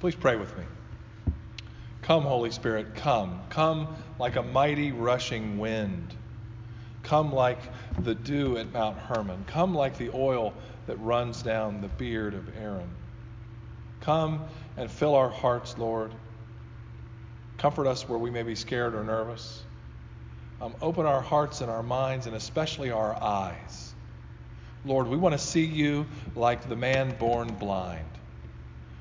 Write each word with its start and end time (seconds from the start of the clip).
Please 0.00 0.14
pray 0.14 0.36
with 0.36 0.56
me. 0.56 0.64
Come, 2.02 2.22
Holy 2.22 2.52
Spirit, 2.52 2.94
come. 2.94 3.40
Come 3.50 3.96
like 4.18 4.36
a 4.36 4.42
mighty 4.42 4.92
rushing 4.92 5.58
wind. 5.58 6.14
Come 7.02 7.32
like 7.32 7.58
the 7.98 8.14
dew 8.14 8.58
at 8.58 8.72
Mount 8.72 8.96
Hermon. 8.98 9.44
Come 9.46 9.74
like 9.74 9.98
the 9.98 10.10
oil 10.14 10.54
that 10.86 10.96
runs 11.00 11.42
down 11.42 11.80
the 11.80 11.88
beard 11.88 12.34
of 12.34 12.48
Aaron. 12.56 12.88
Come 14.00 14.44
and 14.76 14.90
fill 14.90 15.16
our 15.16 15.30
hearts, 15.30 15.76
Lord. 15.76 16.12
Comfort 17.56 17.88
us 17.88 18.08
where 18.08 18.18
we 18.18 18.30
may 18.30 18.44
be 18.44 18.54
scared 18.54 18.94
or 18.94 19.02
nervous. 19.02 19.64
Um, 20.60 20.76
open 20.80 21.06
our 21.06 21.20
hearts 21.20 21.60
and 21.60 21.70
our 21.70 21.82
minds, 21.82 22.26
and 22.26 22.36
especially 22.36 22.90
our 22.90 23.20
eyes. 23.20 23.94
Lord, 24.84 25.08
we 25.08 25.16
want 25.16 25.32
to 25.32 25.38
see 25.38 25.64
you 25.64 26.06
like 26.36 26.68
the 26.68 26.76
man 26.76 27.16
born 27.18 27.48
blind. 27.54 28.17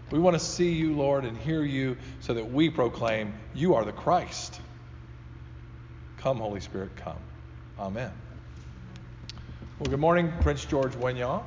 We 0.10 0.20
want 0.20 0.36
to 0.36 0.39
see 0.39 0.71
you, 0.71 0.96
Lord, 0.96 1.26
and 1.26 1.38
hear 1.38 1.64
you 1.64 1.98
so 2.22 2.34
that 2.34 2.50
we 2.50 2.70
proclaim 2.70 3.34
you 3.54 3.76
are 3.76 3.84
the 3.84 3.91
Christ. 3.91 4.62
Come, 6.16 6.38
Holy 6.38 6.62
Spirit, 6.62 6.95
come. 6.95 7.20
Amen. 7.77 8.14
Well, 9.78 9.90
good 9.90 10.00
morning, 10.00 10.31
Prince 10.40 10.64
George 10.64 10.94
Winyah. 10.94 11.44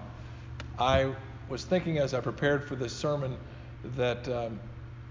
I 0.79 1.15
was 1.48 1.65
thinking 1.65 1.98
as 1.98 2.12
I 2.12 2.20
prepared 2.20 2.69
for 2.69 2.77
this 2.77 2.95
sermon 2.95 3.39
that 3.97 4.29
um, 4.29 4.61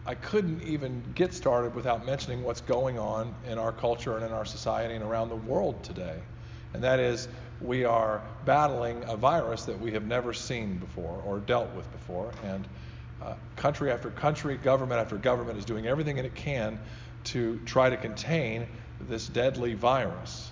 I 0.05 0.13
couldn't 0.13 0.61
even 0.61 1.03
get 1.15 1.33
started 1.33 1.73
without 1.73 2.05
mentioning 2.05 2.43
what's 2.43 2.61
going 2.61 2.99
on 2.99 3.33
in 3.47 3.57
our 3.57 3.71
culture 3.71 4.15
and 4.15 4.23
in 4.23 4.31
our 4.31 4.45
society 4.45 4.93
and 4.93 5.03
around 5.03 5.29
the 5.29 5.35
world 5.35 5.83
today. 5.83 6.21
And 6.73 6.83
that 6.83 6.99
is, 6.99 7.27
we 7.59 7.83
are 7.83 8.21
battling 8.45 9.03
a 9.07 9.17
virus 9.17 9.65
that 9.65 9.79
we 9.79 9.93
have 9.93 10.05
never 10.05 10.33
seen 10.33 10.77
before 10.77 11.19
or 11.25 11.39
dealt 11.39 11.73
with 11.73 11.91
before. 11.91 12.31
And 12.43 12.67
uh, 13.21 13.35
country 13.55 13.91
after 13.91 14.09
country, 14.09 14.57
government 14.57 14.99
after 14.99 15.17
government 15.17 15.57
is 15.57 15.65
doing 15.65 15.87
everything 15.87 16.17
it 16.17 16.35
can 16.35 16.79
to 17.25 17.59
try 17.65 17.89
to 17.89 17.97
contain 17.97 18.67
this 19.01 19.27
deadly 19.27 19.73
virus. 19.73 20.51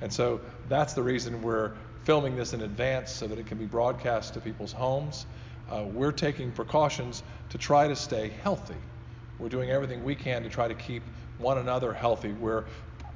And 0.00 0.12
so 0.12 0.40
that's 0.68 0.94
the 0.94 1.02
reason 1.02 1.42
we're 1.42 1.72
filming 2.04 2.36
this 2.36 2.54
in 2.54 2.62
advance 2.62 3.12
so 3.12 3.26
that 3.26 3.38
it 3.38 3.46
can 3.46 3.58
be 3.58 3.66
broadcast 3.66 4.34
to 4.34 4.40
people's 4.40 4.72
homes. 4.72 5.26
Uh, 5.70 5.84
we're 5.84 6.12
taking 6.12 6.50
precautions 6.50 7.22
to 7.50 7.58
try 7.58 7.88
to 7.88 7.96
stay 7.96 8.30
healthy. 8.42 8.76
We're 9.38 9.50
doing 9.50 9.70
everything 9.70 10.02
we 10.02 10.14
can 10.14 10.42
to 10.42 10.48
try 10.48 10.68
to 10.68 10.74
keep 10.74 11.02
one 11.36 11.58
another 11.58 11.92
healthy. 11.92 12.32
We're, 12.32 12.64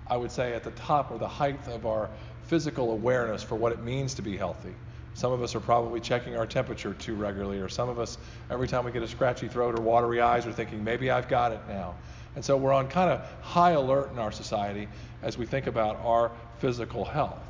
I 0.06 0.16
would 0.16 0.30
say, 0.30 0.52
at 0.52 0.62
the 0.62 0.70
top 0.72 1.10
or 1.10 1.18
the 1.18 1.28
height 1.28 1.66
of 1.68 1.86
our 1.86 2.10
physical 2.44 2.90
awareness 2.92 3.42
for 3.42 3.56
what 3.56 3.72
it 3.72 3.82
means 3.82 4.14
to 4.14 4.22
be 4.22 4.36
healthy. 4.36 4.74
Some 5.14 5.32
of 5.32 5.42
us 5.42 5.54
are 5.54 5.60
probably 5.60 6.00
checking 6.00 6.36
our 6.36 6.46
temperature 6.46 6.94
too 6.94 7.14
regularly, 7.14 7.58
or 7.58 7.68
some 7.68 7.88
of 7.88 7.98
us, 7.98 8.18
every 8.50 8.66
time 8.66 8.84
we 8.84 8.92
get 8.92 9.02
a 9.02 9.08
scratchy 9.08 9.48
throat 9.48 9.78
or 9.78 9.82
watery 9.82 10.20
eyes, 10.20 10.46
are 10.46 10.52
thinking, 10.52 10.82
maybe 10.82 11.10
I've 11.10 11.28
got 11.28 11.52
it 11.52 11.60
now. 11.68 11.94
And 12.34 12.44
so 12.44 12.56
we're 12.56 12.72
on 12.72 12.88
kind 12.88 13.10
of 13.10 13.28
high 13.42 13.72
alert 13.72 14.10
in 14.12 14.18
our 14.18 14.32
society 14.32 14.88
as 15.22 15.36
we 15.36 15.44
think 15.44 15.66
about 15.66 15.96
our 16.02 16.32
physical 16.58 17.04
health. 17.04 17.42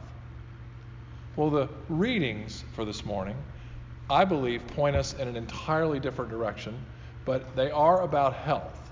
Well, 1.37 1.51
the 1.51 1.69
readings 1.89 2.65
for 2.75 2.85
this 2.85 3.05
morning, 3.05 3.37
I 4.11 4.25
believe, 4.25 4.67
point 4.67 4.97
us 4.97 5.15
in 5.15 5.29
an 5.29 5.37
entirely 5.37 6.01
different 6.01 6.31
direction, 6.31 6.75
but 7.25 7.55
they 7.55 7.71
are 7.71 8.03
about 8.03 8.35
health. 8.35 8.91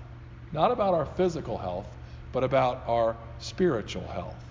Not 0.53 0.71
about 0.71 0.93
our 0.93 1.05
physical 1.05 1.57
health, 1.57 1.87
but 2.31 2.43
about 2.43 2.83
our 2.87 3.17
spiritual 3.39 4.07
health. 4.07 4.50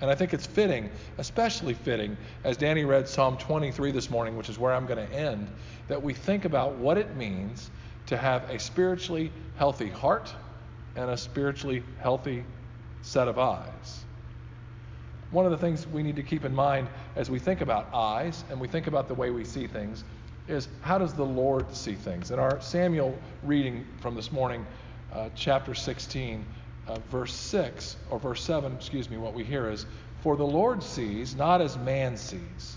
And 0.00 0.10
I 0.10 0.14
think 0.14 0.32
it's 0.32 0.46
fitting, 0.46 0.90
especially 1.18 1.74
fitting, 1.74 2.16
as 2.44 2.56
Danny 2.56 2.84
read 2.84 3.06
Psalm 3.06 3.36
23 3.36 3.90
this 3.90 4.08
morning, 4.08 4.36
which 4.36 4.48
is 4.48 4.58
where 4.58 4.72
I'm 4.72 4.86
going 4.86 5.06
to 5.06 5.14
end, 5.14 5.50
that 5.88 6.02
we 6.02 6.14
think 6.14 6.46
about 6.46 6.76
what 6.76 6.96
it 6.96 7.16
means 7.16 7.70
to 8.06 8.16
have 8.16 8.48
a 8.48 8.58
spiritually 8.58 9.30
healthy 9.56 9.88
heart 9.88 10.34
and 10.96 11.10
a 11.10 11.16
spiritually 11.16 11.82
healthy 11.98 12.44
set 13.02 13.28
of 13.28 13.38
eyes. 13.38 14.04
One 15.30 15.44
of 15.44 15.52
the 15.52 15.58
things 15.58 15.86
we 15.86 16.02
need 16.02 16.16
to 16.16 16.22
keep 16.22 16.44
in 16.44 16.54
mind 16.54 16.88
as 17.14 17.30
we 17.30 17.38
think 17.38 17.60
about 17.60 17.88
eyes 17.94 18.44
and 18.50 18.60
we 18.60 18.68
think 18.68 18.86
about 18.86 19.06
the 19.06 19.14
way 19.14 19.30
we 19.30 19.44
see 19.44 19.66
things 19.66 20.04
is 20.48 20.68
how 20.80 20.98
does 20.98 21.14
the 21.14 21.24
Lord 21.24 21.74
see 21.74 21.94
things? 21.94 22.30
In 22.30 22.38
our 22.38 22.60
Samuel 22.60 23.16
reading 23.42 23.86
from 24.00 24.16
this 24.16 24.32
morning, 24.32 24.66
uh, 25.12 25.28
chapter 25.36 25.74
16, 25.74 26.44
uh, 26.90 26.98
verse 27.08 27.32
6, 27.32 27.96
or 28.10 28.18
verse 28.18 28.42
7, 28.42 28.74
excuse 28.74 29.08
me, 29.08 29.16
what 29.16 29.32
we 29.32 29.44
hear 29.44 29.70
is, 29.70 29.86
For 30.22 30.36
the 30.36 30.44
Lord 30.44 30.82
sees 30.82 31.36
not 31.36 31.60
as 31.60 31.78
man 31.78 32.16
sees. 32.16 32.76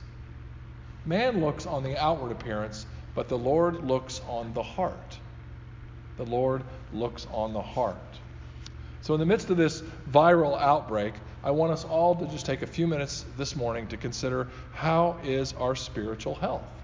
Man 1.03 1.41
looks 1.41 1.65
on 1.65 1.81
the 1.81 1.97
outward 1.97 2.31
appearance, 2.31 2.85
but 3.15 3.27
the 3.27 3.37
Lord 3.37 3.83
looks 3.83 4.21
on 4.27 4.53
the 4.53 4.61
heart. 4.61 5.19
The 6.17 6.25
Lord 6.25 6.63
looks 6.91 7.25
on 7.31 7.53
the 7.53 7.61
heart. 7.61 8.19
So, 9.01 9.15
in 9.15 9.19
the 9.19 9.25
midst 9.25 9.49
of 9.49 9.57
this 9.57 9.81
viral 10.11 10.61
outbreak, 10.61 11.15
I 11.43 11.51
want 11.51 11.73
us 11.73 11.83
all 11.83 12.15
to 12.15 12.27
just 12.27 12.45
take 12.45 12.61
a 12.61 12.67
few 12.67 12.87
minutes 12.87 13.25
this 13.35 13.55
morning 13.55 13.87
to 13.87 13.97
consider 13.97 14.47
how 14.71 15.17
is 15.23 15.53
our 15.53 15.75
spiritual 15.75 16.35
health? 16.35 16.82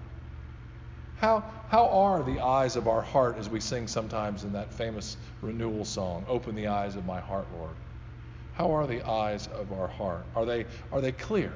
How, 1.20 1.44
how 1.68 1.86
are 1.90 2.22
the 2.22 2.40
eyes 2.40 2.76
of 2.76 2.88
our 2.88 3.02
heart, 3.02 3.36
as 3.36 3.46
we 3.46 3.60
sing 3.60 3.88
sometimes 3.88 4.42
in 4.42 4.54
that 4.54 4.72
famous 4.72 5.18
renewal 5.42 5.84
song, 5.84 6.24
Open 6.26 6.54
the 6.54 6.68
Eyes 6.68 6.96
of 6.96 7.04
My 7.04 7.20
Heart, 7.20 7.48
Lord? 7.52 7.76
How 8.54 8.74
are 8.74 8.86
the 8.86 9.06
eyes 9.06 9.46
of 9.46 9.70
our 9.70 9.86
heart? 9.86 10.24
Are 10.34 10.46
they, 10.46 10.64
are 10.90 11.02
they 11.02 11.12
clear? 11.12 11.52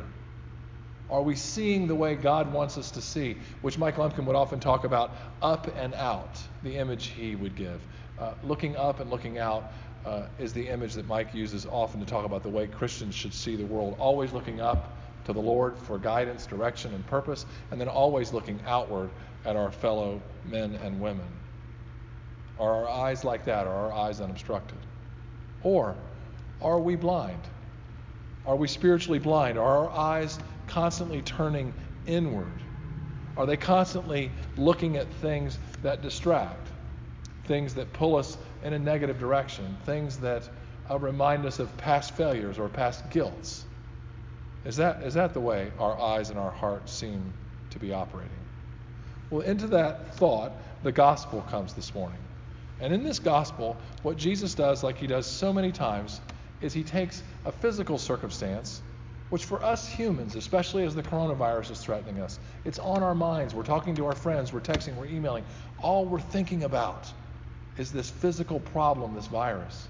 Are 1.08 1.22
we 1.22 1.34
seeing 1.34 1.86
the 1.86 1.94
way 1.94 2.14
God 2.14 2.52
wants 2.52 2.76
us 2.76 2.90
to 2.90 3.00
see? 3.00 3.38
Which 3.62 3.78
Mike 3.78 3.96
Lumpkin 3.96 4.26
would 4.26 4.36
often 4.36 4.60
talk 4.60 4.84
about 4.84 5.16
up 5.40 5.74
and 5.78 5.94
out, 5.94 6.38
the 6.62 6.76
image 6.76 7.06
he 7.06 7.34
would 7.34 7.56
give. 7.56 7.80
Uh, 8.18 8.34
looking 8.42 8.76
up 8.76 9.00
and 9.00 9.08
looking 9.08 9.38
out 9.38 9.72
uh, 10.04 10.26
is 10.38 10.52
the 10.52 10.68
image 10.68 10.92
that 10.92 11.08
Mike 11.08 11.32
uses 11.32 11.64
often 11.64 12.00
to 12.00 12.06
talk 12.06 12.26
about 12.26 12.42
the 12.42 12.50
way 12.50 12.66
Christians 12.66 13.14
should 13.14 13.32
see 13.32 13.56
the 13.56 13.64
world. 13.64 13.96
Always 13.98 14.30
looking 14.30 14.60
up 14.60 14.98
to 15.24 15.32
the 15.32 15.40
Lord 15.40 15.78
for 15.78 15.98
guidance, 15.98 16.46
direction, 16.46 16.94
and 16.94 17.06
purpose, 17.06 17.46
and 17.70 17.80
then 17.80 17.88
always 17.88 18.32
looking 18.32 18.60
outward 18.66 19.10
at 19.44 19.56
our 19.56 19.70
fellow 19.70 20.22
men 20.44 20.74
and 20.74 21.00
women? 21.00 21.28
Are 22.58 22.84
our 22.84 22.88
eyes 22.88 23.24
like 23.24 23.44
that? 23.44 23.66
Are 23.66 23.90
our 23.90 23.92
eyes 23.92 24.20
unobstructed? 24.20 24.78
Or 25.62 25.96
are 26.60 26.78
we 26.78 26.96
blind? 26.96 27.40
Are 28.46 28.56
we 28.56 28.68
spiritually 28.68 29.18
blind? 29.18 29.58
Are 29.58 29.86
our 29.86 29.90
eyes 29.90 30.38
constantly 30.66 31.22
turning 31.22 31.72
inward? 32.06 32.62
Are 33.36 33.46
they 33.46 33.56
constantly 33.56 34.30
looking 34.56 34.96
at 34.96 35.12
things 35.14 35.58
that 35.82 36.02
distract, 36.02 36.68
things 37.44 37.74
that 37.74 37.92
pull 37.92 38.16
us 38.16 38.38
in 38.62 38.72
a 38.72 38.78
negative 38.78 39.18
direction, 39.18 39.76
things 39.84 40.18
that 40.18 40.48
uh, 40.88 40.98
remind 40.98 41.44
us 41.44 41.58
of 41.58 41.76
past 41.76 42.16
failures 42.16 42.58
or 42.58 42.68
past 42.68 43.10
guilts? 43.10 43.64
Is 44.64 44.76
that, 44.76 45.02
is 45.02 45.14
that 45.14 45.34
the 45.34 45.40
way 45.40 45.72
our 45.78 46.00
eyes 46.00 46.30
and 46.30 46.38
our 46.38 46.50
hearts 46.50 46.92
seem 46.92 47.34
to 47.70 47.78
be 47.78 47.92
operating? 47.92 48.30
Well, 49.30 49.42
into 49.42 49.66
that 49.68 50.16
thought, 50.16 50.82
the 50.82 50.92
gospel 50.92 51.42
comes 51.42 51.74
this 51.74 51.94
morning. 51.94 52.20
And 52.80 52.92
in 52.92 53.02
this 53.02 53.18
gospel, 53.18 53.80
what 54.02 54.16
Jesus 54.16 54.54
does, 54.54 54.82
like 54.82 54.96
he 54.96 55.06
does 55.06 55.26
so 55.26 55.52
many 55.52 55.70
times, 55.70 56.20
is 56.60 56.72
he 56.72 56.82
takes 56.82 57.22
a 57.44 57.52
physical 57.52 57.98
circumstance, 57.98 58.82
which 59.28 59.44
for 59.44 59.62
us 59.62 59.88
humans, 59.88 60.34
especially 60.34 60.84
as 60.84 60.94
the 60.94 61.02
coronavirus 61.02 61.72
is 61.72 61.80
threatening 61.80 62.20
us, 62.20 62.38
it's 62.64 62.78
on 62.78 63.02
our 63.02 63.14
minds. 63.14 63.54
We're 63.54 63.64
talking 63.64 63.94
to 63.96 64.06
our 64.06 64.14
friends, 64.14 64.52
we're 64.52 64.60
texting, 64.60 64.94
we're 64.96 65.06
emailing. 65.06 65.44
All 65.78 66.06
we're 66.06 66.20
thinking 66.20 66.64
about 66.64 67.12
is 67.76 67.92
this 67.92 68.08
physical 68.08 68.60
problem, 68.60 69.14
this 69.14 69.26
virus. 69.26 69.88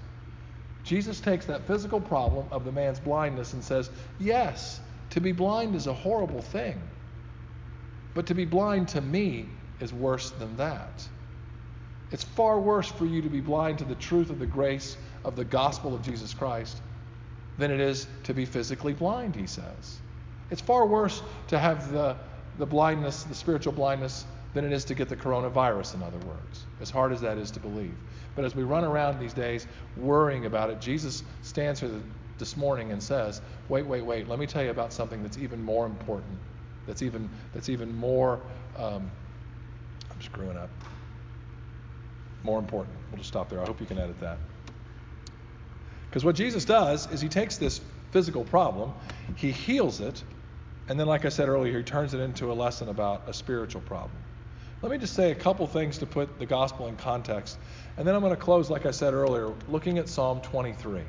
Jesus 0.85 1.19
takes 1.19 1.47
that 1.47 1.65
physical 1.65 1.99
problem 1.99 2.45
of 2.51 2.63
the 2.63 2.71
man's 2.71 2.99
blindness 2.99 3.53
and 3.53 3.63
says, 3.63 3.89
Yes, 4.19 4.79
to 5.09 5.19
be 5.19 5.31
blind 5.31 5.75
is 5.75 5.87
a 5.87 5.93
horrible 5.93 6.41
thing. 6.41 6.79
But 8.13 8.27
to 8.27 8.35
be 8.35 8.45
blind 8.45 8.87
to 8.89 9.01
me 9.01 9.49
is 9.79 9.91
worse 9.91 10.29
than 10.31 10.55
that. 10.57 11.07
It's 12.11 12.23
far 12.23 12.59
worse 12.59 12.87
for 12.87 13.05
you 13.05 13.21
to 13.23 13.29
be 13.29 13.41
blind 13.41 13.79
to 13.79 13.83
the 13.83 13.95
truth 13.95 14.29
of 14.29 14.39
the 14.39 14.45
grace 14.45 14.95
of 15.23 15.35
the 15.35 15.43
gospel 15.43 15.95
of 15.95 16.03
Jesus 16.03 16.33
Christ 16.33 16.81
than 17.57 17.71
it 17.71 17.79
is 17.79 18.07
to 18.23 18.33
be 18.33 18.45
physically 18.45 18.93
blind, 18.93 19.35
he 19.35 19.47
says. 19.47 19.99
It's 20.51 20.61
far 20.61 20.85
worse 20.85 21.21
to 21.47 21.57
have 21.57 21.91
the, 21.91 22.15
the 22.59 22.65
blindness, 22.65 23.23
the 23.23 23.33
spiritual 23.35 23.73
blindness, 23.73 24.25
than 24.53 24.65
it 24.65 24.71
is 24.71 24.85
to 24.85 24.93
get 24.95 25.09
the 25.09 25.15
coronavirus, 25.15 25.95
in 25.95 26.03
other 26.03 26.19
words, 26.19 26.65
as 26.79 26.89
hard 26.89 27.11
as 27.11 27.21
that 27.21 27.37
is 27.37 27.51
to 27.51 27.59
believe. 27.59 27.95
But 28.35 28.45
as 28.45 28.55
we 28.55 28.63
run 28.63 28.83
around 28.83 29.19
these 29.19 29.33
days 29.33 29.67
worrying 29.95 30.45
about 30.45 30.69
it, 30.69 30.81
Jesus 30.81 31.23
stands 31.41 31.79
here 31.79 32.01
this 32.37 32.57
morning 32.57 32.91
and 32.91 33.01
says, 33.01 33.41
Wait, 33.69 33.85
wait, 33.85 34.01
wait, 34.01 34.27
let 34.27 34.39
me 34.39 34.45
tell 34.45 34.63
you 34.63 34.71
about 34.71 34.91
something 34.91 35.23
that's 35.23 35.37
even 35.37 35.61
more 35.61 35.85
important 35.85 36.39
that's 36.85 37.01
even 37.01 37.29
that's 37.53 37.69
even 37.69 37.93
more 37.95 38.41
um, 38.75 39.11
I'm 40.11 40.21
screwing 40.21 40.57
up. 40.57 40.69
More 42.43 42.59
important. 42.59 42.95
We'll 43.09 43.17
just 43.17 43.29
stop 43.29 43.49
there. 43.49 43.59
I 43.59 43.65
hope 43.65 43.79
you 43.79 43.87
can 43.87 43.97
edit 43.97 44.19
that. 44.19 44.39
Because 46.09 46.23
what 46.23 46.35
Jesus 46.35 46.63
does 46.63 47.11
is 47.11 47.19
he 47.19 47.27
takes 47.27 47.57
this 47.57 47.81
physical 48.11 48.45
problem, 48.45 48.93
he 49.35 49.51
heals 49.51 49.99
it, 49.99 50.23
and 50.87 50.99
then, 50.99 51.07
like 51.07 51.25
I 51.25 51.29
said 51.29 51.49
earlier, 51.49 51.77
he 51.77 51.83
turns 51.83 52.13
it 52.13 52.19
into 52.19 52.51
a 52.51 52.53
lesson 52.53 52.89
about 52.89 53.27
a 53.27 53.33
spiritual 53.33 53.81
problem. 53.81 54.21
Let 54.81 54.91
me 54.91 54.97
just 54.97 55.13
say 55.13 55.31
a 55.31 55.35
couple 55.35 55.65
things 55.67 55.97
to 55.99 56.05
put 56.05 56.37
the 56.37 56.45
gospel 56.45 56.87
in 56.87 56.95
context. 56.95 57.57
And 57.97 58.07
then 58.07 58.13
I'm 58.13 58.21
going 58.21 58.35
to 58.35 58.41
close, 58.41 58.69
like 58.69 58.85
I 58.85 58.91
said 58.91 59.13
earlier, 59.13 59.53
looking 59.67 59.97
at 59.97 60.09
Psalm 60.09 60.41
23. 60.41 61.03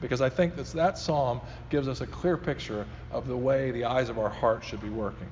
Because 0.00 0.20
I 0.20 0.28
think 0.28 0.56
that 0.56 0.66
that 0.72 0.98
psalm 0.98 1.40
gives 1.70 1.88
us 1.88 2.00
a 2.00 2.06
clear 2.06 2.36
picture 2.36 2.86
of 3.10 3.26
the 3.26 3.36
way 3.36 3.70
the 3.70 3.84
eyes 3.84 4.08
of 4.08 4.18
our 4.18 4.28
heart 4.28 4.64
should 4.64 4.80
be 4.80 4.90
working. 4.90 5.30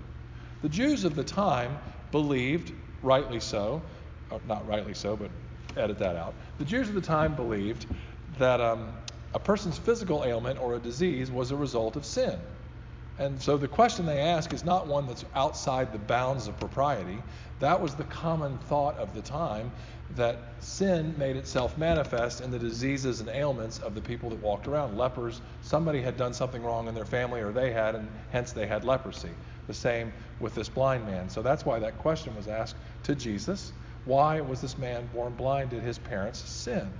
The 0.62 0.68
Jews 0.68 1.04
of 1.04 1.14
the 1.14 1.24
time 1.24 1.78
believed, 2.10 2.72
rightly 3.02 3.40
so, 3.40 3.82
not 4.46 4.66
rightly 4.66 4.94
so, 4.94 5.16
but 5.16 5.30
edit 5.76 5.98
that 5.98 6.16
out. 6.16 6.36
The 6.58 6.64
Jews 6.64 6.88
of 6.88 6.94
the 6.94 7.00
time 7.00 7.34
believed 7.34 7.86
that 8.38 8.60
um, 8.60 8.94
a 9.34 9.38
person's 9.38 9.76
physical 9.76 10.24
ailment 10.24 10.58
or 10.58 10.74
a 10.74 10.78
disease 10.78 11.30
was 11.30 11.50
a 11.50 11.56
result 11.56 11.96
of 11.96 12.06
sin. 12.06 12.38
And 13.16 13.40
so 13.40 13.56
the 13.56 13.68
question 13.68 14.06
they 14.06 14.18
ask 14.20 14.52
is 14.52 14.64
not 14.64 14.88
one 14.88 15.06
that's 15.06 15.24
outside 15.34 15.92
the 15.92 15.98
bounds 15.98 16.48
of 16.48 16.58
propriety. 16.58 17.22
That 17.60 17.80
was 17.80 17.94
the 17.94 18.04
common 18.04 18.58
thought 18.58 18.96
of 18.96 19.14
the 19.14 19.22
time 19.22 19.70
that 20.16 20.56
sin 20.58 21.14
made 21.16 21.36
itself 21.36 21.78
manifest 21.78 22.40
in 22.40 22.50
the 22.50 22.58
diseases 22.58 23.20
and 23.20 23.28
ailments 23.28 23.78
of 23.78 23.94
the 23.94 24.00
people 24.00 24.30
that 24.30 24.38
walked 24.40 24.66
around. 24.66 24.96
Lepers, 24.96 25.42
somebody 25.60 26.02
had 26.02 26.16
done 26.16 26.34
something 26.34 26.62
wrong 26.62 26.88
in 26.88 26.94
their 26.94 27.04
family, 27.04 27.40
or 27.40 27.52
they 27.52 27.72
had, 27.72 27.94
and 27.94 28.08
hence 28.30 28.52
they 28.52 28.66
had 28.66 28.84
leprosy. 28.84 29.30
The 29.68 29.74
same 29.74 30.12
with 30.40 30.54
this 30.54 30.68
blind 30.68 31.06
man. 31.06 31.28
So 31.28 31.40
that's 31.40 31.64
why 31.64 31.78
that 31.78 31.98
question 31.98 32.34
was 32.34 32.48
asked 32.48 32.76
to 33.04 33.14
Jesus. 33.14 33.72
Why 34.04 34.40
was 34.40 34.60
this 34.60 34.76
man 34.76 35.06
born 35.06 35.34
blind? 35.34 35.70
Did 35.70 35.82
his 35.82 35.98
parents 35.98 36.40
sin? 36.40 36.92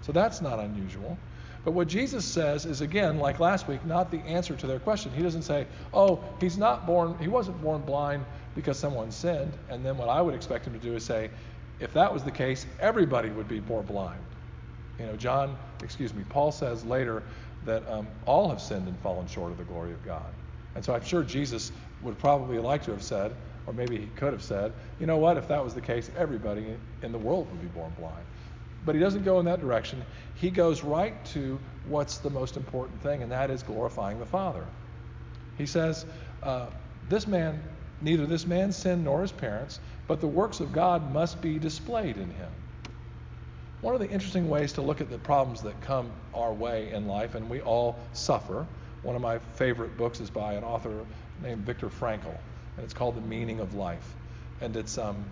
So 0.00 0.10
that's 0.10 0.40
not 0.40 0.58
unusual. 0.58 1.20
But 1.62 1.72
what 1.72 1.88
Jesus 1.88 2.24
says 2.24 2.64
is 2.64 2.80
again, 2.80 3.18
like 3.18 3.38
last 3.38 3.68
week, 3.68 3.84
not 3.84 4.10
the 4.10 4.20
answer 4.20 4.56
to 4.56 4.66
their 4.66 4.80
question. 4.80 5.12
He 5.12 5.22
doesn't 5.22 5.42
say, 5.42 5.66
"Oh, 5.92 6.24
he's 6.40 6.56
not 6.56 6.86
born 6.86 7.18
he 7.18 7.28
wasn't 7.28 7.60
born 7.60 7.82
blind 7.82 8.24
because 8.54 8.78
someone 8.78 9.10
sinned." 9.10 9.58
And 9.68 9.84
then 9.84 9.98
what 9.98 10.08
I 10.08 10.22
would 10.22 10.34
expect 10.34 10.66
him 10.66 10.72
to 10.72 10.78
do 10.78 10.94
is 10.94 11.04
say, 11.04 11.30
if 11.80 11.94
that 11.94 12.12
was 12.12 12.22
the 12.22 12.30
case, 12.30 12.66
everybody 12.78 13.30
would 13.30 13.48
be 13.48 13.58
born 13.58 13.86
blind. 13.86 14.22
You 14.98 15.06
know, 15.06 15.16
John, 15.16 15.56
excuse 15.82 16.12
me, 16.12 16.24
Paul 16.24 16.52
says 16.52 16.84
later 16.84 17.24
that 17.62 17.88
um, 17.90 18.08
all 18.26 18.50
have 18.50 18.60
sinned 18.60 18.86
and 18.86 19.00
fallen 19.00 19.26
short 19.26 19.50
of 19.50 19.56
the 19.56 19.64
glory 19.64 19.92
of 19.94 20.02
God. 20.02 20.34
And 20.74 20.84
so 20.84 20.94
I'm 20.94 21.02
sure 21.02 21.24
Jesus 21.24 21.72
would 22.00 22.18
probably 22.18 22.58
like 22.58 22.82
to 22.84 22.90
have 22.90 23.02
said, 23.02 23.34
or 23.66 23.72
maybe 23.72 23.98
he 23.98 24.08
could 24.08 24.32
have 24.34 24.42
said, 24.42 24.74
you 24.98 25.06
know 25.06 25.16
what, 25.16 25.38
if 25.38 25.48
that 25.48 25.64
was 25.64 25.74
the 25.74 25.80
case, 25.80 26.10
everybody 26.16 26.76
in 27.02 27.12
the 27.12 27.18
world 27.18 27.50
would 27.50 27.60
be 27.60 27.66
born 27.66 27.92
blind. 27.94 28.26
But 28.84 28.94
he 28.94 29.00
doesn't 29.00 29.24
go 29.24 29.38
in 29.40 29.44
that 29.46 29.60
direction. 29.60 30.04
He 30.34 30.50
goes 30.50 30.82
right 30.82 31.22
to 31.26 31.60
what's 31.84 32.18
the 32.18 32.30
most 32.30 32.56
important 32.56 33.02
thing, 33.02 33.22
and 33.22 33.30
that 33.32 33.50
is 33.50 33.62
glorifying 33.62 34.18
the 34.18 34.26
Father. 34.26 34.66
He 35.56 35.66
says, 35.66 36.06
uh, 36.42 36.68
This 37.08 37.26
man, 37.26 37.62
neither 38.00 38.26
this 38.26 38.46
man 38.46 38.72
sinned 38.72 39.04
nor 39.04 39.20
his 39.20 39.32
parents, 39.32 39.80
but 40.06 40.20
the 40.20 40.28
works 40.28 40.60
of 40.60 40.72
God 40.72 41.12
must 41.12 41.42
be 41.42 41.58
displayed 41.58 42.16
in 42.16 42.30
him. 42.30 42.50
One 43.80 43.94
of 43.94 44.00
the 44.00 44.08
interesting 44.08 44.48
ways 44.48 44.74
to 44.74 44.82
look 44.82 45.00
at 45.00 45.08
the 45.08 45.18
problems 45.18 45.62
that 45.62 45.80
come 45.80 46.12
our 46.34 46.52
way 46.52 46.90
in 46.92 47.06
life, 47.06 47.34
and 47.34 47.48
we 47.48 47.60
all 47.60 48.00
suffer. 48.12 48.66
One 49.02 49.16
of 49.16 49.22
my 49.22 49.38
favorite 49.38 49.96
books 49.96 50.20
is 50.20 50.28
by 50.28 50.54
an 50.54 50.64
author 50.64 51.06
named 51.42 51.64
Viktor 51.64 51.88
Frankl, 51.88 52.36
and 52.76 52.84
it's 52.84 52.92
called 52.92 53.16
The 53.16 53.22
Meaning 53.22 53.60
of 53.60 53.74
Life. 53.74 54.16
And 54.60 54.76
it's 54.76 54.98
um, 54.98 55.24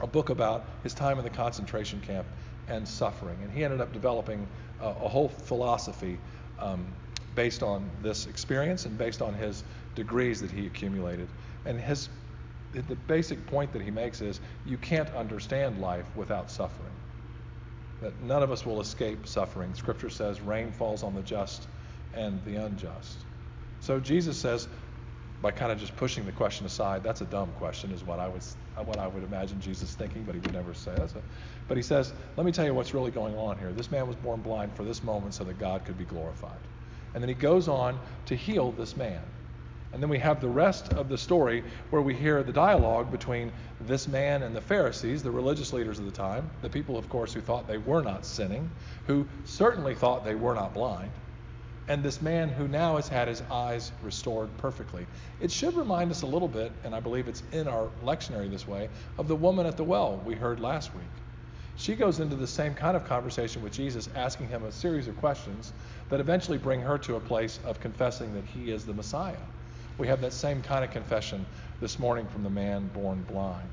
a 0.00 0.06
book 0.06 0.30
about 0.30 0.66
his 0.82 0.94
time 0.94 1.18
in 1.18 1.24
the 1.24 1.30
concentration 1.30 2.00
camp 2.00 2.26
and 2.68 2.86
suffering. 2.86 3.42
And 3.42 3.52
he 3.52 3.64
ended 3.64 3.80
up 3.80 3.92
developing 3.92 4.48
a, 4.80 4.88
a 4.88 5.08
whole 5.08 5.28
philosophy 5.28 6.18
um, 6.58 6.94
based 7.34 7.62
on 7.62 7.90
this 8.02 8.26
experience 8.26 8.86
and 8.86 8.96
based 8.98 9.22
on 9.22 9.34
his 9.34 9.64
degrees 9.94 10.40
that 10.40 10.50
he 10.50 10.66
accumulated. 10.66 11.28
And 11.64 11.80
his 11.80 12.08
the 12.72 12.94
basic 12.94 13.48
point 13.48 13.72
that 13.72 13.82
he 13.82 13.90
makes 13.90 14.20
is 14.20 14.40
you 14.64 14.78
can't 14.78 15.10
understand 15.10 15.80
life 15.80 16.06
without 16.14 16.52
suffering. 16.52 16.92
That 18.00 18.20
none 18.22 18.44
of 18.44 18.52
us 18.52 18.64
will 18.64 18.80
escape 18.80 19.26
suffering. 19.26 19.74
Scripture 19.74 20.08
says 20.08 20.40
rain 20.40 20.70
falls 20.70 21.02
on 21.02 21.14
the 21.14 21.22
just 21.22 21.66
and 22.14 22.42
the 22.44 22.56
unjust. 22.56 23.24
So 23.80 23.98
Jesus 23.98 24.38
says, 24.38 24.68
by 25.40 25.50
kind 25.50 25.72
of 25.72 25.78
just 25.78 25.96
pushing 25.96 26.26
the 26.26 26.32
question 26.32 26.66
aside, 26.66 27.02
that's 27.02 27.22
a 27.22 27.26
dumb 27.26 27.52
question, 27.52 27.92
is 27.92 28.04
what 28.04 28.18
I 28.18 28.28
was 28.28 28.56
what 28.84 28.98
I 28.98 29.06
would 29.06 29.24
imagine 29.24 29.60
Jesus 29.60 29.94
thinking, 29.94 30.24
but 30.24 30.34
he 30.34 30.40
would 30.40 30.52
never 30.52 30.72
say 30.72 30.92
that. 30.92 31.22
But 31.68 31.76
he 31.76 31.82
says, 31.82 32.14
let 32.36 32.46
me 32.46 32.52
tell 32.52 32.64
you 32.64 32.72
what's 32.72 32.94
really 32.94 33.10
going 33.10 33.34
on 33.34 33.58
here. 33.58 33.72
This 33.72 33.90
man 33.90 34.06
was 34.06 34.16
born 34.16 34.40
blind 34.40 34.74
for 34.74 34.84
this 34.84 35.02
moment 35.02 35.34
so 35.34 35.44
that 35.44 35.58
God 35.58 35.84
could 35.84 35.98
be 35.98 36.04
glorified. 36.04 36.60
And 37.12 37.22
then 37.22 37.28
he 37.28 37.34
goes 37.34 37.68
on 37.68 38.00
to 38.26 38.34
heal 38.34 38.72
this 38.72 38.96
man. 38.96 39.22
And 39.92 40.00
then 40.00 40.08
we 40.08 40.18
have 40.20 40.40
the 40.40 40.48
rest 40.48 40.88
of 40.90 41.08
the 41.08 41.18
story 41.18 41.64
where 41.90 42.00
we 42.00 42.14
hear 42.14 42.42
the 42.42 42.52
dialogue 42.52 43.10
between 43.10 43.52
this 43.80 44.06
man 44.06 44.44
and 44.44 44.54
the 44.54 44.60
Pharisees, 44.60 45.22
the 45.22 45.30
religious 45.30 45.72
leaders 45.72 45.98
of 45.98 46.04
the 46.04 46.12
time, 46.12 46.48
the 46.62 46.70
people, 46.70 46.96
of 46.96 47.08
course, 47.08 47.34
who 47.34 47.40
thought 47.40 47.66
they 47.66 47.78
were 47.78 48.02
not 48.02 48.24
sinning, 48.24 48.70
who 49.06 49.26
certainly 49.44 49.94
thought 49.94 50.24
they 50.24 50.36
were 50.36 50.54
not 50.54 50.72
blind 50.72 51.10
and 51.90 52.04
this 52.04 52.22
man 52.22 52.48
who 52.48 52.68
now 52.68 52.94
has 52.94 53.08
had 53.08 53.26
his 53.26 53.42
eyes 53.50 53.90
restored 54.00 54.48
perfectly. 54.58 55.08
It 55.40 55.50
should 55.50 55.74
remind 55.74 56.12
us 56.12 56.22
a 56.22 56.26
little 56.26 56.46
bit, 56.46 56.70
and 56.84 56.94
I 56.94 57.00
believe 57.00 57.26
it's 57.26 57.42
in 57.50 57.66
our 57.66 57.90
lectionary 58.04 58.48
this 58.48 58.64
way, 58.64 58.88
of 59.18 59.26
the 59.26 59.34
woman 59.34 59.66
at 59.66 59.76
the 59.76 59.82
well 59.82 60.22
we 60.24 60.36
heard 60.36 60.60
last 60.60 60.94
week. 60.94 61.10
She 61.74 61.96
goes 61.96 62.20
into 62.20 62.36
the 62.36 62.46
same 62.46 62.74
kind 62.74 62.96
of 62.96 63.04
conversation 63.06 63.60
with 63.60 63.72
Jesus, 63.72 64.08
asking 64.14 64.46
him 64.46 64.62
a 64.62 64.70
series 64.70 65.08
of 65.08 65.16
questions 65.16 65.72
that 66.10 66.20
eventually 66.20 66.58
bring 66.58 66.80
her 66.80 66.96
to 66.98 67.16
a 67.16 67.20
place 67.20 67.58
of 67.64 67.80
confessing 67.80 68.32
that 68.34 68.44
he 68.44 68.70
is 68.70 68.86
the 68.86 68.94
Messiah. 68.94 69.42
We 69.98 70.06
have 70.06 70.20
that 70.20 70.32
same 70.32 70.62
kind 70.62 70.84
of 70.84 70.92
confession 70.92 71.44
this 71.80 71.98
morning 71.98 72.28
from 72.28 72.44
the 72.44 72.50
man 72.50 72.86
born 72.94 73.22
blind. 73.22 73.68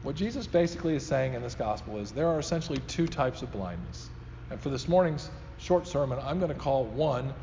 What 0.00 0.16
Jesus 0.16 0.46
basically 0.46 0.96
is 0.96 1.04
saying 1.04 1.34
in 1.34 1.42
this 1.42 1.54
gospel 1.54 1.98
is 1.98 2.10
there 2.10 2.28
are 2.28 2.38
essentially 2.38 2.78
two 2.86 3.06
types 3.06 3.42
of 3.42 3.52
blindness. 3.52 4.08
And 4.48 4.58
for 4.58 4.70
this 4.70 4.88
morning's 4.88 5.30
short 5.58 5.86
sermon, 5.86 6.18
I'm 6.22 6.38
going 6.38 6.52
to 6.52 6.58
call 6.58 6.86
one 6.86 7.34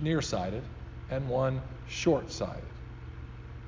nearsighted 0.00 0.62
and 1.10 1.28
one 1.28 1.60
short 1.88 2.30
sighted. 2.30 2.64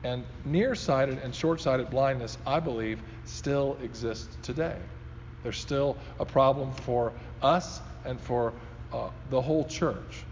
And 0.05 0.25
nearsighted 0.45 1.19
and 1.19 1.35
short 1.35 1.61
sighted 1.61 1.91
blindness, 1.91 2.39
I 2.47 2.61
believe, 2.61 3.03
still 3.25 3.79
exists 3.83 4.37
today. 4.43 4.77
There's 5.43 5.59
still 5.59 5.97
a 6.19 6.25
problem 6.25 6.73
for 6.73 7.13
us 7.41 7.81
and 8.05 8.21
for 8.21 8.53
uh, 8.93 9.11
the 9.31 9.41
whole 9.41 9.65
church. 9.65 10.25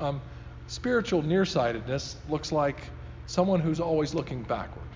Um, 0.00 0.20
spiritual 0.66 1.22
nearsightedness 1.22 2.16
looks 2.28 2.52
like 2.52 2.80
someone 3.26 3.60
who's 3.60 3.80
always 3.80 4.14
looking 4.14 4.42
backward, 4.42 4.88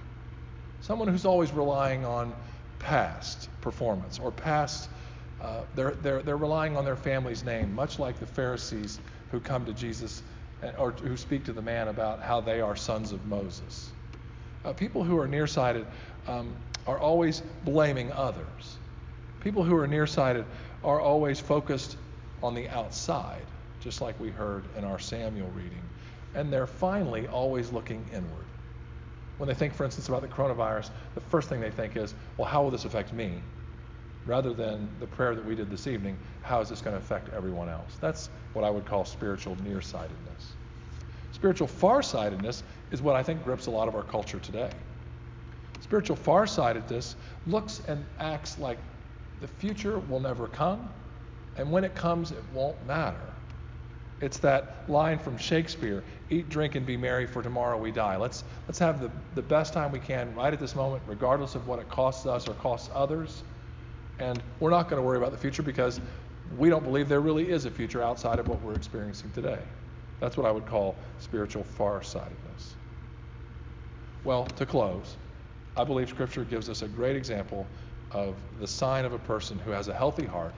someone 0.81 1.09
who's 1.09 1.25
always 1.25 1.53
relying 1.53 2.05
on 2.05 2.33
past 2.79 3.49
performance 3.61 4.19
or 4.19 4.31
past 4.31 4.89
uh, 5.43 5.65
they're, 5.75 5.91
they're, 6.03 6.23
they're 6.23 6.37
relying 6.37 6.77
on 6.77 6.85
their 6.85 6.97
family's 6.97 7.43
name, 7.45 7.75
much 7.75 7.99
like 7.99 8.19
the 8.21 8.27
Pharisees 8.27 9.01
who 9.31 9.41
come 9.41 9.65
to 9.67 9.73
Jesus 9.73 10.23
or 10.79 10.93
who 10.93 11.17
speak 11.17 11.45
to 11.45 11.53
the 11.53 11.63
man 11.63 11.89
about 11.89 12.23
how 12.23 12.41
they 12.41 12.61
are 12.61 12.77
sons 12.77 13.11
of 13.11 13.27
Moses. 13.27 13.91
Uh, 14.65 14.73
people 14.73 15.03
who 15.03 15.19
are 15.19 15.27
nearsighted 15.27 15.87
um, 16.29 16.55
are 16.87 16.99
always 16.99 17.43
blaming 17.65 18.13
others. 18.13 18.79
People 19.41 19.65
who 19.65 19.77
are 19.77 19.89
nearsighted 19.89 20.45
are 20.85 21.01
always 21.01 21.41
focused 21.41 21.97
on 22.43 22.55
the 22.55 22.69
outside, 22.69 23.45
just 23.81 24.01
like 24.01 24.19
we 24.21 24.31
heard 24.31 24.65
in 24.77 24.85
our 24.85 25.01
Samuel 25.01 25.51
reading. 25.51 25.83
And 26.37 26.53
they're 26.53 26.69
finally 26.69 27.27
always 27.27 27.73
looking 27.73 28.07
inward. 28.13 28.47
When 29.39 29.49
they 29.49 29.55
think, 29.55 29.75
for 29.75 29.85
instance, 29.85 30.09
about 30.09 30.23
the 30.23 30.29
coronavirus, 30.29 30.91
the 31.17 31.21
first 31.21 31.49
thing 31.49 31.61
they 31.61 31.71
think 31.71 31.97
is, 31.97 32.15
well, 32.37 32.47
how 32.47 32.63
will 32.63 32.71
this 32.71 32.85
affect 32.85 33.13
me? 33.13 33.43
Rather 34.27 34.53
than 34.53 34.89
the 35.01 35.07
prayer 35.07 35.35
that 35.35 35.45
we 35.45 35.55
did 35.55 35.71
this 35.71 35.87
evening, 35.87 36.19
how 36.43 36.61
is 36.61 36.69
this 36.69 36.81
going 36.81 36.95
to 36.95 37.03
affect 37.03 37.29
everyone 37.31 37.69
else? 37.69 37.99
That's 38.01 38.31
what 38.53 38.65
I 38.65 38.71
would 38.71 38.87
call 38.87 39.05
spiritual 39.05 39.57
nearsightedness. 39.63 40.55
Spiritual 41.33 41.67
farsightedness 41.67 42.63
is 42.91 43.03
what 43.03 43.17
I 43.17 43.23
think 43.23 43.43
grips 43.43 43.67
a 43.67 43.71
lot 43.71 43.89
of 43.89 43.95
our 43.95 44.03
culture 44.03 44.39
today. 44.39 44.71
Spiritual 45.81 46.17
farsightedness 46.17 47.17
looks 47.47 47.81
and 47.89 48.05
acts 48.21 48.59
like 48.59 48.79
the 49.41 49.49
future 49.49 49.99
will 49.99 50.21
never 50.21 50.47
come, 50.47 50.89
and 51.57 51.71
when 51.73 51.85
it 51.85 51.95
comes, 51.95 52.31
it 52.31 52.43
won't 52.53 52.87
matter. 52.87 53.33
It's 54.21 54.39
that 54.39 54.85
line 54.89 55.19
from 55.19 55.37
Shakespeare 55.37 56.05
eat, 56.31 56.49
drink, 56.49 56.77
and 56.77 56.87
be 56.87 56.97
merry, 56.97 57.27
for 57.27 57.43
tomorrow 57.43 57.77
we 57.77 57.91
die. 57.91 58.17
Let's, 58.17 58.45
let's 58.69 58.79
have 58.79 59.01
the, 59.01 59.11
the 59.35 59.43
best 59.43 59.73
time 59.73 59.91
we 59.91 59.99
can 59.99 60.33
right 60.37 60.53
at 60.53 60.61
this 60.61 60.77
moment, 60.77 61.03
regardless 61.09 61.57
of 61.57 61.67
what 61.67 61.81
it 61.81 61.89
costs 61.89 62.25
us 62.25 62.49
or 62.49 62.55
costs 62.55 62.89
others. 62.95 63.43
And 64.19 64.43
we're 64.61 64.71
not 64.71 64.89
going 64.89 65.01
to 65.01 65.07
worry 65.07 65.19
about 65.19 65.33
the 65.33 65.39
future 65.39 65.63
because 65.63 66.01
we 66.57 66.69
don't 66.69 66.85
believe 66.85 67.09
there 67.09 67.21
really 67.21 67.51
is 67.51 67.65
a 67.65 67.71
future 67.71 68.03
outside 68.03 68.39
of 68.39 68.49
what 68.49 68.61
we're 68.63 68.75
experiencing 68.75 69.31
today. 69.31 69.63
That's 70.21 70.37
what 70.37 70.47
I 70.47 70.51
would 70.51 70.67
call 70.67 70.97
spiritual 71.19 71.65
farsightedness. 71.65 72.77
Well, 74.25 74.45
to 74.47 74.67
close, 74.67 75.17
I 75.77 75.85
believe 75.85 76.09
Scripture 76.09 76.45
gives 76.45 76.69
us 76.69 76.83
a 76.83 76.89
great 76.89 77.17
example 77.17 77.67
of 78.13 78.37
the 78.61 78.67
sign 78.67 79.05
of 79.05 79.13
a 79.13 79.19
person 79.19 79.59
who 79.59 79.71
has 79.71 79.89
a 79.89 79.95
healthy 79.95 80.27
heart 80.27 80.55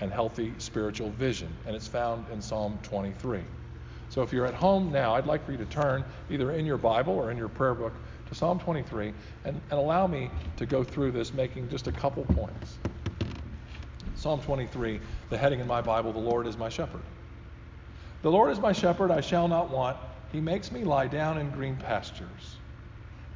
and 0.00 0.10
healthy 0.10 0.54
spiritual 0.58 1.10
vision, 1.10 1.54
and 1.66 1.76
it's 1.76 1.88
found 1.88 2.26
in 2.32 2.40
Psalm 2.40 2.78
23. 2.82 3.42
So 4.08 4.22
if 4.22 4.32
you're 4.32 4.46
at 4.46 4.54
home 4.54 4.92
now, 4.92 5.14
I'd 5.14 5.26
like 5.26 5.44
for 5.44 5.52
you 5.52 5.58
to 5.58 5.64
turn 5.66 6.04
either 6.30 6.52
in 6.52 6.66
your 6.66 6.76
Bible 6.76 7.14
or 7.14 7.30
in 7.30 7.36
your 7.36 7.48
prayer 7.48 7.74
book 7.74 7.94
to 8.26 8.34
Psalm 8.34 8.58
23 8.58 9.12
and, 9.44 9.60
and 9.70 9.72
allow 9.72 10.06
me 10.06 10.30
to 10.56 10.66
go 10.66 10.84
through 10.84 11.12
this 11.12 11.32
making 11.32 11.68
just 11.68 11.86
a 11.86 11.92
couple 11.92 12.24
points. 12.24 12.78
Psalm 14.22 14.40
23, 14.40 15.00
the 15.30 15.36
heading 15.36 15.58
in 15.58 15.66
my 15.66 15.80
Bible, 15.80 16.12
The 16.12 16.20
Lord 16.20 16.46
is 16.46 16.56
my 16.56 16.68
shepherd. 16.68 17.02
The 18.20 18.30
Lord 18.30 18.52
is 18.52 18.60
my 18.60 18.70
shepherd, 18.70 19.10
I 19.10 19.20
shall 19.20 19.48
not 19.48 19.68
want. 19.68 19.96
He 20.30 20.40
makes 20.40 20.70
me 20.70 20.84
lie 20.84 21.08
down 21.08 21.38
in 21.38 21.50
green 21.50 21.74
pastures. 21.74 22.60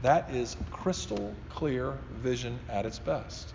That 0.03 0.31
is 0.31 0.57
crystal 0.71 1.37
clear 1.49 1.99
vision 2.13 2.61
at 2.69 2.87
its 2.87 3.01
best. 3.01 3.55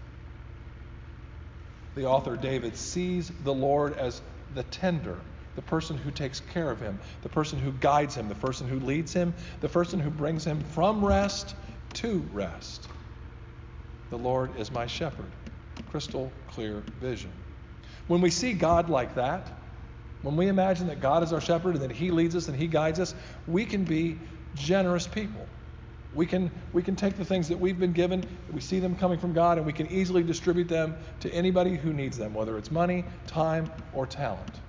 The 1.96 2.04
author 2.04 2.36
David 2.36 2.76
sees 2.76 3.30
the 3.30 3.54
Lord 3.54 3.94
as 3.94 4.22
the 4.54 4.64
tender, 4.64 5.22
the 5.56 5.62
person 5.62 5.96
who 5.96 6.12
takes 6.12 6.42
care 6.42 6.70
of 6.70 6.82
him, 6.82 7.00
the 7.22 7.30
person 7.30 7.58
who 7.60 7.72
guides 7.72 8.14
him, 8.14 8.28
the 8.28 8.36
person 8.36 8.68
who 8.68 8.82
leads 8.82 9.14
him, 9.14 9.34
the 9.62 9.70
person 9.70 10.02
who 10.02 10.10
brings 10.10 10.44
him 10.44 10.60
from 10.60 11.06
rest 11.06 11.56
to 11.94 12.28
rest. 12.34 12.90
The 14.10 14.18
Lord 14.18 14.60
is 14.60 14.70
my 14.70 14.86
shepherd. 14.86 15.32
Crystal 15.88 16.34
clear 16.52 16.84
vision. 17.00 17.32
When 18.08 18.22
we 18.22 18.30
see 18.30 18.54
God 18.54 18.90
like 18.90 19.16
that, 19.16 19.58
when 20.22 20.36
we 20.36 20.48
imagine 20.48 20.88
that 20.88 21.00
God 21.00 21.24
is 21.24 21.34
our 21.34 21.42
shepherd 21.42 21.76
and 21.76 21.84
that 21.84 21.92
he 21.92 22.12
leads 22.12 22.36
us 22.36 22.48
and 22.48 22.56
he 22.56 22.68
guides 22.68 23.00
us, 23.00 23.16
we 23.48 23.66
can 23.66 23.84
be 23.84 24.22
generous 24.54 25.08
people. 25.08 25.48
We 26.14 26.26
can, 26.26 26.52
we 26.74 26.84
can 26.84 26.96
take 26.96 27.16
the 27.16 27.24
things 27.26 27.48
that 27.48 27.60
we've 27.60 27.80
been 27.80 27.94
given, 27.94 28.26
we 28.50 28.60
see 28.60 28.80
them 28.80 28.96
coming 28.96 29.18
from 29.18 29.32
God, 29.32 29.58
and 29.58 29.66
we 29.66 29.72
can 29.72 29.88
easily 29.88 30.24
distribute 30.24 30.68
them 30.68 30.98
to 31.22 31.34
anybody 31.34 31.78
who 31.78 31.94
needs 31.94 32.18
them, 32.18 32.34
whether 32.34 32.58
it's 32.58 32.70
money, 32.70 33.06
time, 33.28 33.72
or 33.94 34.06
talent. 34.06 34.60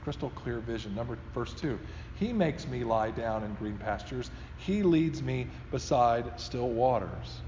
Crystal 0.00 0.30
clear 0.30 0.60
vision. 0.60 0.94
Number 0.94 1.18
verse 1.34 1.54
2. 1.54 1.78
He 2.14 2.32
makes 2.32 2.68
me 2.68 2.84
lie 2.84 3.10
down 3.10 3.42
in 3.42 3.54
green 3.54 3.78
pastures. 3.78 4.30
He 4.56 4.82
leads 4.82 5.22
me 5.22 5.50
beside 5.70 6.40
still 6.40 6.70
waters. 6.70 7.42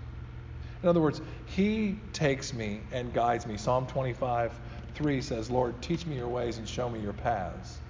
In 0.84 0.88
other 0.88 1.00
words, 1.00 1.22
He 1.46 2.02
takes 2.12 2.52
me 2.52 2.82
and 2.92 3.10
guides 3.10 3.46
me. 3.46 3.56
Psalm 3.56 3.86
25, 3.86 4.60
3 4.92 5.20
says, 5.22 5.50
Lord, 5.50 5.80
teach 5.80 6.04
me 6.04 6.16
your 6.16 6.28
ways 6.28 6.58
and 6.58 6.68
show 6.68 6.90
me 6.90 7.00
your 7.00 7.14
paths. 7.14 7.80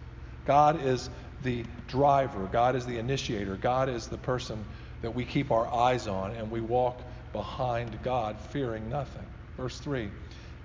God 0.44 0.80
is 0.80 1.10
the 1.42 1.66
driver, 1.88 2.48
God 2.52 2.76
is 2.76 2.86
the 2.86 2.98
initiator, 2.98 3.56
God 3.56 3.88
is 3.88 4.06
the 4.06 4.16
person 4.16 4.64
that 5.02 5.10
we 5.10 5.24
keep 5.24 5.50
our 5.50 5.66
eyes 5.74 6.06
on 6.06 6.36
and 6.36 6.48
we 6.48 6.60
walk 6.60 7.02
behind 7.32 8.00
God, 8.04 8.40
fearing 8.40 8.88
nothing. 8.88 9.26
Verse 9.56 9.80
3 9.80 10.12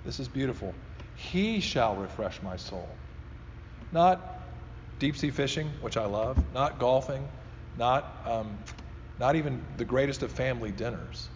this 0.03 0.19
is 0.19 0.27
beautiful. 0.27 0.75
He 1.15 1.59
shall 1.59 1.95
refresh 1.95 2.43
my 2.43 2.57
soul. 2.57 2.95
Not 3.91 4.43
deep 4.99 5.17
sea 5.17 5.31
fishing, 5.31 5.67
which 5.81 5.97
I 5.97 6.05
love, 6.05 6.53
not 6.53 6.77
golfing, 6.77 7.27
not, 7.75 8.21
um, 8.23 8.59
not 9.17 9.35
even 9.35 9.65
the 9.77 9.85
greatest 9.85 10.21
of 10.21 10.31
family 10.31 10.71
dinners, 10.71 11.29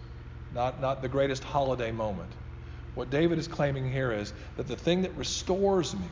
not, 0.54 0.80
not 0.80 1.02
the 1.02 1.10
greatest 1.10 1.44
holiday 1.44 1.92
moment. 1.92 2.36
What 2.94 3.10
David 3.10 3.40
is 3.40 3.48
claiming 3.48 3.92
here 3.92 4.12
is 4.12 4.34
that 4.56 4.68
the 4.68 4.76
thing 4.76 5.02
that 5.02 5.16
restores 5.18 5.96
me, 5.96 6.10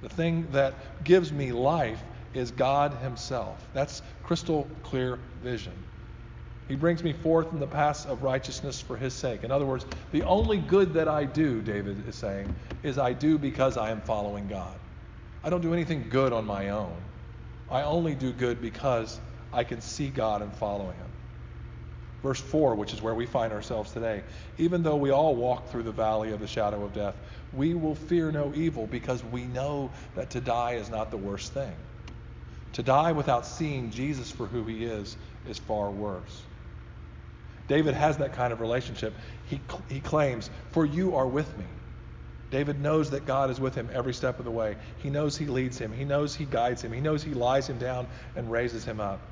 the 0.00 0.08
thing 0.08 0.50
that 0.50 1.04
gives 1.04 1.32
me 1.32 1.52
life, 1.52 2.02
is 2.34 2.50
God 2.50 2.94
Himself. 2.94 3.68
That's 3.72 4.02
crystal 4.22 4.64
clear 4.82 5.20
vision. 5.42 5.84
He 6.66 6.76
brings 6.76 7.02
me 7.02 7.12
forth 7.12 7.52
in 7.52 7.60
the 7.60 7.66
paths 7.66 8.06
of 8.06 8.22
righteousness 8.22 8.80
for 8.80 8.96
his 8.96 9.12
sake. 9.12 9.44
In 9.44 9.50
other 9.50 9.66
words, 9.66 9.84
the 10.10 10.22
only 10.22 10.58
good 10.58 10.94
that 10.94 11.08
I 11.08 11.24
do, 11.24 11.60
David 11.60 12.08
is 12.08 12.16
saying, 12.16 12.54
is 12.82 12.96
I 12.98 13.12
do 13.12 13.36
because 13.36 13.76
I 13.76 13.90
am 13.90 14.00
following 14.00 14.48
God. 14.48 14.78
I 15.44 15.50
don't 15.50 15.60
do 15.60 15.74
anything 15.74 16.08
good 16.08 16.32
on 16.32 16.46
my 16.46 16.70
own. 16.70 16.96
I 17.68 17.82
only 17.82 18.14
do 18.14 18.32
good 18.32 18.62
because 18.62 19.20
I 19.52 19.64
can 19.64 19.82
see 19.82 20.08
God 20.08 20.40
and 20.40 20.54
follow 20.54 20.90
him. 20.90 21.11
Verse 22.22 22.40
4, 22.40 22.76
which 22.76 22.92
is 22.92 23.02
where 23.02 23.14
we 23.14 23.26
find 23.26 23.52
ourselves 23.52 23.90
today. 23.90 24.22
Even 24.56 24.82
though 24.82 24.96
we 24.96 25.10
all 25.10 25.34
walk 25.34 25.70
through 25.70 25.82
the 25.82 25.92
valley 25.92 26.30
of 26.30 26.38
the 26.38 26.46
shadow 26.46 26.84
of 26.84 26.92
death, 26.92 27.16
we 27.52 27.74
will 27.74 27.96
fear 27.96 28.30
no 28.30 28.54
evil 28.54 28.86
because 28.86 29.24
we 29.24 29.44
know 29.44 29.92
that 30.14 30.30
to 30.30 30.40
die 30.40 30.74
is 30.74 30.88
not 30.88 31.10
the 31.10 31.16
worst 31.16 31.52
thing. 31.52 31.74
To 32.74 32.82
die 32.82 33.12
without 33.12 33.44
seeing 33.44 33.90
Jesus 33.90 34.30
for 34.30 34.46
who 34.46 34.64
he 34.64 34.84
is 34.84 35.16
is 35.44 35.58
far 35.58 35.90
worse. 35.90 36.44
David 37.66 37.94
has 37.94 38.18
that 38.18 38.34
kind 38.34 38.52
of 38.52 38.60
relationship. 38.60 39.16
He, 39.44 39.60
he 39.88 40.00
claims, 40.00 40.48
For 40.70 40.86
you 40.86 41.16
are 41.16 41.26
with 41.26 41.56
me. 41.58 41.66
David 42.50 42.80
knows 42.80 43.10
that 43.10 43.24
God 43.24 43.50
is 43.50 43.58
with 43.58 43.74
him 43.74 43.88
every 43.92 44.12
step 44.12 44.38
of 44.38 44.44
the 44.44 44.50
way. 44.50 44.76
He 44.98 45.10
knows 45.10 45.38
he 45.38 45.46
leads 45.46 45.78
him. 45.78 45.90
He 45.90 46.04
knows 46.04 46.34
he 46.34 46.44
guides 46.44 46.82
him. 46.82 46.92
He 46.92 47.00
knows 47.00 47.22
he 47.22 47.32
lies 47.32 47.66
him 47.66 47.78
down 47.78 48.06
and 48.36 48.50
raises 48.50 48.84
him 48.84 49.00
up. 49.00 49.26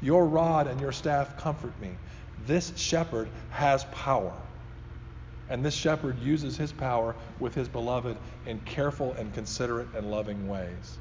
Your 0.00 0.26
rod 0.26 0.66
and 0.66 0.80
your 0.80 0.92
staff 0.92 1.36
comfort 1.36 1.78
me. 1.80 1.98
This 2.38 2.72
shepherd 2.76 3.30
has 3.50 3.84
power. 3.92 4.34
And 5.48 5.64
this 5.64 5.74
shepherd 5.74 6.18
uses 6.18 6.56
his 6.56 6.72
power 6.72 7.14
with 7.38 7.54
his 7.54 7.68
beloved 7.68 8.16
in 8.46 8.60
careful 8.60 9.12
and 9.14 9.32
considerate 9.32 9.88
and 9.94 10.10
loving 10.10 10.48
ways. 10.48 10.98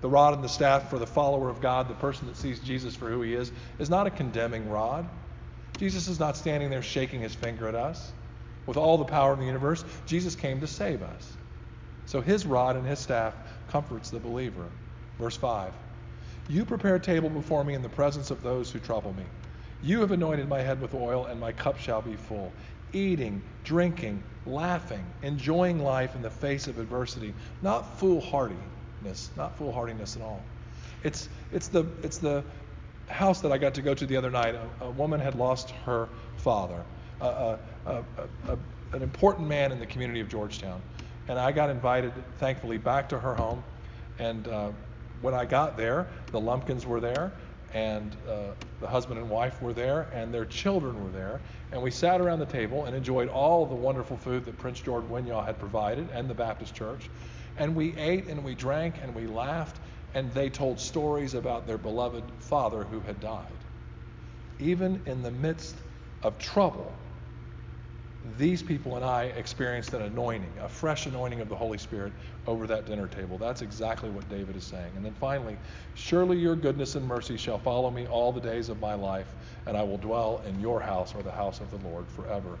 The 0.00 0.08
rod 0.08 0.34
and 0.34 0.44
the 0.44 0.48
staff 0.48 0.90
for 0.90 0.98
the 0.98 1.06
follower 1.06 1.48
of 1.48 1.60
God, 1.60 1.88
the 1.88 1.94
person 1.94 2.26
that 2.26 2.36
sees 2.36 2.60
Jesus 2.60 2.94
for 2.94 3.08
who 3.08 3.22
he 3.22 3.34
is, 3.34 3.52
is 3.78 3.88
not 3.88 4.06
a 4.06 4.10
condemning 4.10 4.68
rod. 4.68 5.08
Jesus 5.78 6.08
is 6.08 6.20
not 6.20 6.36
standing 6.36 6.70
there 6.70 6.82
shaking 6.82 7.20
his 7.20 7.34
finger 7.34 7.68
at 7.68 7.74
us. 7.74 8.12
With 8.66 8.76
all 8.76 8.98
the 8.98 9.04
power 9.04 9.32
in 9.34 9.40
the 9.40 9.46
universe, 9.46 9.84
Jesus 10.06 10.34
came 10.34 10.60
to 10.60 10.66
save 10.66 11.02
us. 11.02 11.36
So 12.06 12.20
his 12.20 12.44
rod 12.44 12.76
and 12.76 12.86
his 12.86 12.98
staff 12.98 13.34
comforts 13.68 14.10
the 14.10 14.20
believer. 14.20 14.68
Verse 15.18 15.36
5 15.36 15.72
You 16.48 16.64
prepare 16.64 16.96
a 16.96 17.00
table 17.00 17.30
before 17.30 17.64
me 17.64 17.74
in 17.74 17.82
the 17.82 17.88
presence 17.88 18.30
of 18.30 18.42
those 18.42 18.70
who 18.70 18.78
trouble 18.78 19.12
me. 19.12 19.24
You 19.84 20.00
have 20.00 20.12
anointed 20.12 20.48
my 20.48 20.62
head 20.62 20.80
with 20.80 20.94
oil, 20.94 21.26
and 21.26 21.38
my 21.38 21.52
cup 21.52 21.78
shall 21.78 22.00
be 22.00 22.16
full. 22.16 22.54
Eating, 22.94 23.42
drinking, 23.64 24.22
laughing, 24.46 25.04
enjoying 25.22 25.78
life 25.78 26.14
in 26.14 26.22
the 26.22 26.30
face 26.30 26.68
of 26.68 26.78
adversity, 26.78 27.34
not 27.60 27.98
foolhardiness, 27.98 29.30
not 29.36 29.58
foolhardiness 29.58 30.16
at 30.16 30.22
all. 30.22 30.42
It's, 31.02 31.28
it's, 31.52 31.68
the, 31.68 31.84
it's 32.02 32.16
the 32.16 32.42
house 33.08 33.42
that 33.42 33.52
I 33.52 33.58
got 33.58 33.74
to 33.74 33.82
go 33.82 33.92
to 33.92 34.06
the 34.06 34.16
other 34.16 34.30
night, 34.30 34.54
a, 34.54 34.86
a 34.86 34.90
woman 34.90 35.20
had 35.20 35.34
lost 35.34 35.72
her 35.84 36.08
father, 36.38 36.82
a, 37.20 37.58
a, 37.84 38.02
an 38.94 39.02
important 39.02 39.48
man 39.48 39.70
in 39.70 39.78
the 39.78 39.86
community 39.86 40.20
of 40.20 40.30
Georgetown. 40.30 40.80
And 41.28 41.38
I 41.38 41.52
got 41.52 41.68
invited, 41.68 42.14
thankfully, 42.38 42.78
back 42.78 43.10
to 43.10 43.18
her 43.18 43.34
home. 43.34 43.62
And 44.18 44.48
uh, 44.48 44.70
when 45.20 45.34
I 45.34 45.44
got 45.44 45.76
there, 45.76 46.06
the 46.30 46.40
Lumpkins 46.40 46.86
were 46.86 47.00
there, 47.00 47.32
and 47.74 48.16
uh, 48.28 48.52
the 48.80 48.86
husband 48.86 49.18
and 49.18 49.28
wife 49.28 49.60
were 49.60 49.72
there, 49.72 50.02
and 50.14 50.32
their 50.32 50.44
children 50.44 51.02
were 51.02 51.10
there. 51.10 51.40
And 51.72 51.82
we 51.82 51.90
sat 51.90 52.20
around 52.20 52.38
the 52.38 52.46
table 52.46 52.86
and 52.86 52.96
enjoyed 52.96 53.28
all 53.28 53.66
the 53.66 53.74
wonderful 53.74 54.16
food 54.16 54.44
that 54.44 54.56
Prince 54.56 54.80
George 54.80 55.04
Winyah 55.04 55.44
had 55.44 55.58
provided 55.58 56.08
and 56.12 56.30
the 56.30 56.34
Baptist 56.34 56.74
Church. 56.74 57.10
And 57.56 57.74
we 57.74 57.96
ate 57.96 58.28
and 58.28 58.44
we 58.44 58.54
drank 58.54 58.94
and 59.02 59.12
we 59.14 59.26
laughed 59.26 59.80
and 60.14 60.32
they 60.32 60.48
told 60.48 60.78
stories 60.78 61.34
about 61.34 61.66
their 61.66 61.78
beloved 61.78 62.24
father 62.38 62.84
who 62.84 63.00
had 63.00 63.18
died. 63.18 63.58
Even 64.60 65.02
in 65.06 65.22
the 65.22 65.32
midst 65.32 65.76
of 66.22 66.38
trouble, 66.38 66.96
these 68.24 68.62
people 68.62 68.96
and 68.96 69.04
I 69.04 69.24
experienced 69.24 69.92
an 69.92 70.02
anointing, 70.02 70.58
a 70.58 70.68
fresh 70.68 71.06
anointing 71.06 71.40
of 71.40 71.48
the 71.50 71.56
Holy 71.56 71.76
Spirit 71.76 72.14
over 72.46 72.66
that 72.66 72.86
dinner 72.86 73.06
table. 73.06 73.36
That's 73.36 73.60
exactly 73.60 74.08
what 74.08 74.28
David 74.30 74.56
is 74.56 74.64
saying. 74.64 74.96
And 74.96 75.04
then 75.04 75.14
finally, 75.14 75.58
surely 75.92 76.38
your 76.38 76.56
goodness 76.56 76.94
and 76.94 77.06
mercy 77.06 77.36
shall 77.36 77.58
follow 77.58 77.90
me 77.90 78.06
all 78.06 78.32
the 78.32 78.40
days 78.40 78.70
of 78.70 78.80
my 78.80 78.94
life, 78.94 79.34
and 79.66 79.76
I 79.76 79.82
will 79.82 79.98
dwell 79.98 80.42
in 80.46 80.58
your 80.58 80.80
house 80.80 81.14
or 81.14 81.22
the 81.22 81.32
house 81.32 81.60
of 81.60 81.70
the 81.70 81.76
Lord 81.76 82.08
forever. 82.08 82.58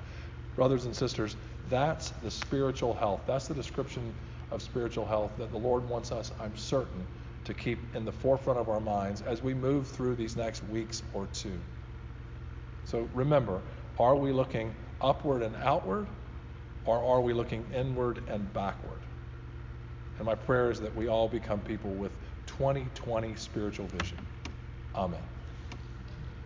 Brothers 0.54 0.84
and 0.84 0.94
sisters, 0.94 1.36
that's 1.68 2.10
the 2.10 2.30
spiritual 2.30 2.92
health. 2.92 3.22
That's 3.26 3.48
the 3.48 3.54
description 3.54 4.14
of 4.50 4.62
spiritual 4.62 5.06
health 5.06 5.32
that 5.38 5.50
the 5.50 5.58
Lord 5.58 5.88
wants 5.88 6.12
us, 6.12 6.30
I'm 6.38 6.56
certain, 6.56 7.06
to 7.44 7.54
keep 7.54 7.96
in 7.96 8.04
the 8.04 8.12
forefront 8.12 8.58
of 8.58 8.68
our 8.68 8.80
minds 8.80 9.22
as 9.22 9.42
we 9.42 9.54
move 9.54 9.88
through 9.88 10.16
these 10.16 10.36
next 10.36 10.62
weeks 10.62 11.02
or 11.12 11.26
two. 11.26 11.58
So 12.84 13.08
remember, 13.14 13.62
are 13.98 14.14
we 14.14 14.30
looking 14.30 14.74
upward 15.00 15.42
and 15.42 15.56
outward, 15.56 16.08
or 16.84 17.02
are 17.02 17.20
we 17.20 17.32
looking 17.32 17.66
inward 17.72 18.22
and 18.28 18.52
backward? 18.52 19.00
And 20.18 20.26
my 20.26 20.34
prayer 20.34 20.70
is 20.70 20.80
that 20.80 20.94
we 20.94 21.08
all 21.08 21.28
become 21.28 21.60
people 21.60 21.94
with 21.94 22.12
2020 22.46 23.34
spiritual 23.34 23.88
vision. 23.88 24.18
Amen. 24.94 25.22